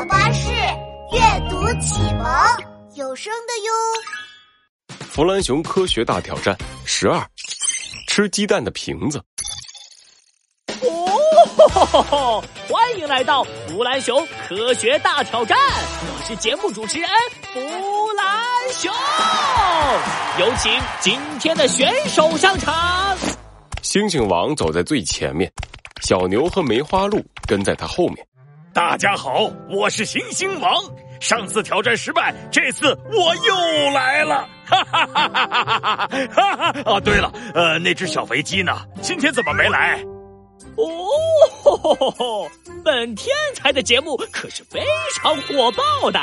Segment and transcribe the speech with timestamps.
[0.00, 0.48] 宝巴士
[1.12, 1.20] 阅
[1.50, 2.24] 读启蒙
[2.94, 4.96] 有声的哟。
[5.10, 7.22] 弗兰熊科学大挑战十二：
[8.06, 9.22] 吃鸡蛋的瓶子。
[10.80, 17.06] 哦，欢迎来到弗兰熊科学大挑战，我是节目主持人
[17.52, 17.60] 弗
[18.16, 18.90] 兰熊，
[20.38, 20.72] 有请
[21.02, 23.14] 今天的选手上场。
[23.82, 25.52] 猩猩王走在最前面，
[26.00, 28.26] 小牛和梅花鹿跟在他后面。
[28.72, 30.72] 大家好，我是行星王。
[31.20, 33.54] 上次挑战失败，这次我又
[33.90, 34.48] 来了。
[34.64, 36.56] 哈哈哈哈哈哈！
[36.56, 38.72] 哈哦，对了，呃，那只小肥鸡呢？
[39.02, 40.00] 今天怎么没来？
[40.76, 42.48] 哦，
[42.84, 44.80] 本天才的节目可是非
[45.16, 46.20] 常火爆的，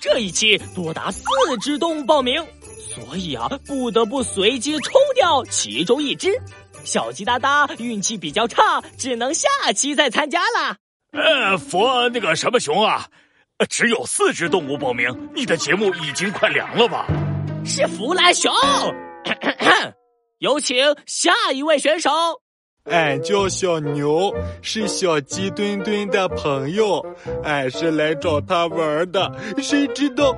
[0.00, 1.22] 这一期多达四
[1.60, 2.42] 只动物报名，
[2.78, 6.30] 所以啊，不得不随机抽掉其中一只。
[6.82, 10.78] 小鸡哒哒运气比较差，只能下期再参加啦。
[11.12, 13.06] 呃，佛那个什么熊啊，
[13.68, 17.06] 只有四只动物报名，你的节目已经快凉了吧？
[17.64, 18.52] 是弗兰熊，
[20.38, 22.10] 有请下一位选手。
[22.84, 27.04] 俺叫小牛，是小鸡墩墩的朋友，
[27.44, 30.34] 俺是来找他玩的，谁知道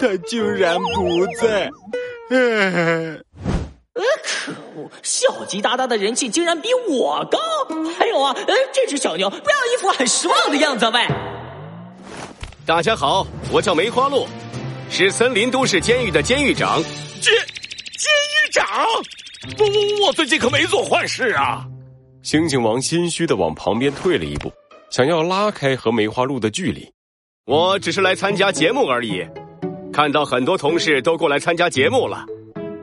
[0.00, 1.70] 他竟然不在。
[3.94, 4.90] 呃，可恶！
[5.04, 7.38] 小吉达达的人气竟然比我高。
[7.96, 11.00] 还有啊，呃，这只小牛不要一副很失望的样子喂。
[12.66, 14.26] 大家好，我叫梅花鹿，
[14.90, 16.82] 是森林都市监狱的监狱长。
[17.20, 17.32] 监
[17.96, 18.66] 监狱长，
[19.60, 21.64] 我我最近可没做坏事啊。
[22.24, 24.50] 猩猩王心虚的往旁边退了一步，
[24.90, 26.90] 想要拉开和梅花鹿的距离。
[27.46, 29.24] 我只是来参加节目而已，
[29.92, 32.24] 看到很多同事都过来参加节目了，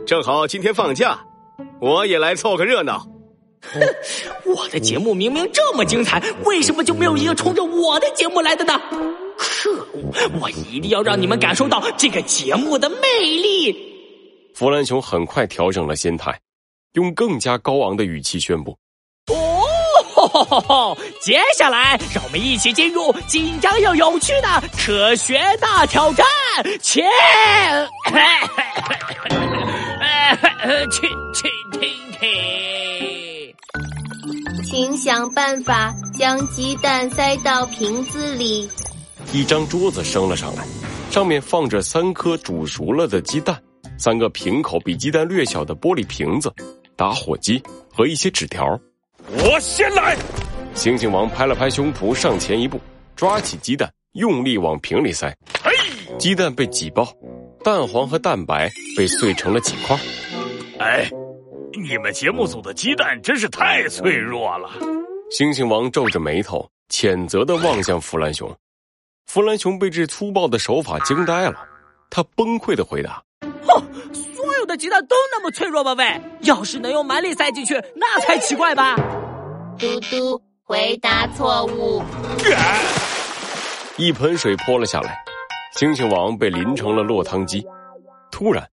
[0.05, 1.19] 正好今天放假，
[1.79, 3.05] 我也来凑个热闹。
[3.61, 3.79] 哼，
[4.53, 8.79] 我的节目明明这么精彩，为什么就没有一个冲着我的节目来的呢？
[9.37, 10.11] 可恶！
[10.41, 13.75] 我一定要让你们感受到这个节目的魅力。
[14.55, 16.37] 弗兰熊很快调整了心态，
[16.93, 18.77] 用更加高昂的语气宣布。
[20.67, 26.25] 哦，接下来让我们一起进入紧张又有趣的科学大挑战，
[30.91, 31.89] 请，请请听
[32.19, 33.55] 听，
[34.63, 38.69] 请想办法将鸡蛋塞到瓶子里。
[39.33, 40.65] 一张桌子升了上来，
[41.09, 43.61] 上面放着三颗煮熟了的鸡蛋，
[43.97, 46.53] 三个瓶口比鸡蛋略小的玻璃瓶子，
[46.95, 47.61] 打火机
[47.93, 48.79] 和一些纸条。
[49.33, 50.17] 我先来！
[50.75, 52.79] 猩猩王拍了拍胸脯，上前一步，
[53.15, 55.35] 抓起鸡蛋，用力往瓶里塞。
[55.63, 55.71] 嘿，
[56.17, 57.11] 鸡蛋被挤爆，
[57.63, 59.97] 蛋黄和蛋白被碎成了几块。
[60.79, 61.09] 哎，
[61.73, 64.69] 你们节目组的鸡蛋真是太脆弱了！
[65.31, 68.53] 猩猩王皱着眉头，谴责的望向弗兰熊。
[69.27, 71.55] 弗兰熊被这粗暴的手法惊呆了，
[72.09, 73.21] 他崩溃的回答
[73.65, 73.83] ：“哼，
[74.13, 75.93] 所有的鸡蛋都那么脆弱吗？
[75.93, 78.95] 喂，要是能用蛮力塞进去，那才奇怪吧！”
[79.77, 82.03] 嘟嘟回答错误，
[83.97, 85.23] 一盆水泼了下来，
[85.75, 87.65] 猩猩王被淋成了落汤鸡。
[88.31, 88.67] 突然，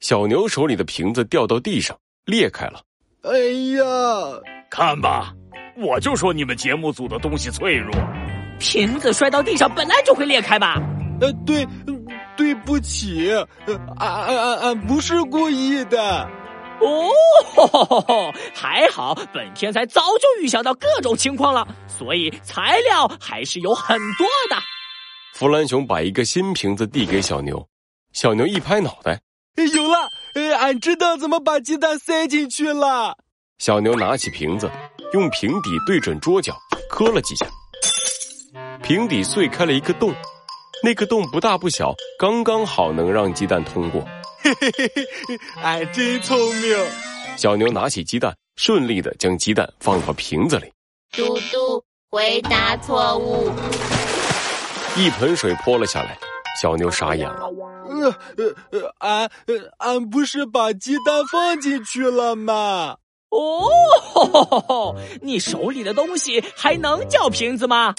[0.00, 2.80] 小牛手里的瓶子掉到地上裂开了。
[3.22, 3.36] 哎
[3.76, 3.84] 呀，
[4.70, 5.34] 看吧，
[5.76, 7.92] 我就说你们节目组的东西脆弱。
[8.58, 10.80] 瓶子摔到地上本来就会裂开吧？
[11.20, 11.66] 呃，对，
[12.36, 13.30] 对不起，
[13.98, 16.28] 俺俺俺俺不是故意的。
[16.80, 24.56] 哦， 还好，本天才早就预想到各种情况了，所以材料还是有很多的。
[25.38, 27.64] 弗兰熊把一个新瓶子递给小牛，
[28.12, 29.20] 小牛一拍脑袋，
[29.72, 30.10] 有了，
[30.56, 33.16] 俺知道怎么把鸡蛋塞进去了。
[33.58, 34.68] 小牛拿起瓶子，
[35.12, 36.52] 用瓶底对准桌角，
[36.90, 37.46] 磕了几下，
[38.82, 40.12] 瓶底碎开了一个洞，
[40.82, 44.04] 那个洞不大不小，刚刚好能让鸡蛋通过。
[44.42, 44.90] 嘿嘿嘿
[45.28, 46.76] 嘿，俺真聪明。
[47.36, 50.68] 小牛拿起鸡蛋，顺利的将鸡蛋放到瓶子里。
[51.12, 53.48] 嘟嘟回答错误。
[54.98, 56.18] 一盆水泼了下来，
[56.60, 57.48] 小牛傻眼了。
[57.88, 62.96] 呃呃呃，俺呃俺不是把鸡蛋放进去了吗？
[63.30, 67.94] 哦，你手里的东西还能叫瓶子吗？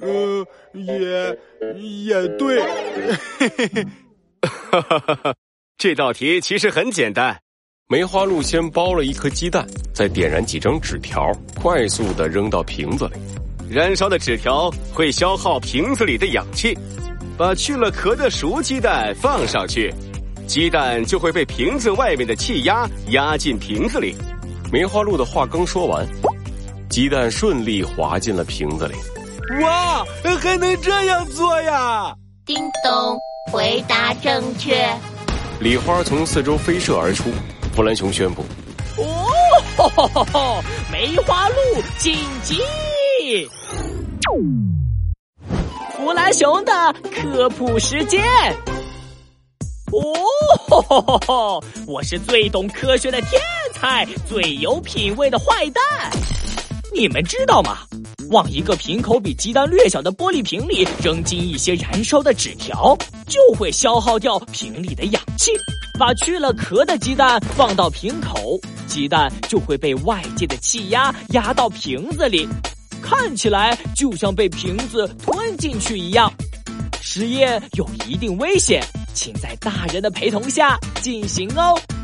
[0.00, 1.38] 呃，也
[1.78, 2.60] 也对。
[3.38, 3.86] 嘿嘿嘿，
[4.42, 5.34] 哈哈哈哈。
[5.78, 7.40] 这道题其实很简单，
[7.86, 9.64] 梅花鹿先剥了一颗鸡蛋，
[9.94, 13.14] 再点燃几张纸条，快速的扔到瓶子里。
[13.70, 16.76] 燃烧的纸条会消耗瓶子里的氧气，
[17.38, 19.94] 把去了壳的熟鸡蛋放上去，
[20.44, 24.16] 鸡蛋就会被瓶子外面的气压压进瓶子里。
[24.72, 26.04] 梅花鹿的话刚说完，
[26.88, 28.94] 鸡蛋顺利滑进了瓶子里。
[29.62, 30.04] 哇，
[30.40, 32.12] 还能这样做呀？
[32.44, 33.16] 叮咚，
[33.52, 34.84] 回答正确。
[35.60, 37.30] 礼花从四周飞射而出，
[37.72, 38.44] 弗兰熊宣布
[38.98, 41.54] ：“哦， 梅花鹿
[41.98, 42.16] 紧！”
[45.96, 46.72] 弗兰熊的
[47.12, 48.24] 科普时间。
[49.92, 53.40] 哦，我是最懂科学的天
[53.72, 55.82] 才，最有品味的坏蛋。
[56.94, 57.78] 你们知道吗？
[58.30, 62.96] 往一个瓶口比鸡蛋略小的玻璃瓶里扔进一些燃烧的纸条，
[63.26, 65.50] 就会消耗掉瓶里的氧气。
[65.98, 72.48] 把去了壳的鸡蛋放到瓶口，鸡蛋就会被外界的气压压到瓶子里，
[73.10, 76.32] 看起来就像被瓶子吞进去一样。
[77.02, 78.80] 实验有一定危险。
[79.12, 81.99] 请在大人的陪同下进行哦。